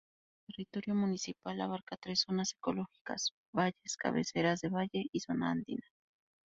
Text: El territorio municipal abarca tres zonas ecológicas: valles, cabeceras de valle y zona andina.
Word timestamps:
El 0.47 0.55
territorio 0.55 0.95
municipal 0.99 1.61
abarca 1.61 1.95
tres 1.95 2.21
zonas 2.25 2.55
ecológicas: 2.55 3.33
valles, 3.53 3.97
cabeceras 3.99 4.59
de 4.59 4.69
valle 4.69 5.05
y 5.11 5.19
zona 5.19 5.51
andina. 5.51 5.85